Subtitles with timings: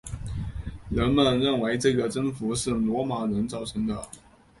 [0.89, 4.09] 人们认为这个增幅是罗马人造成的。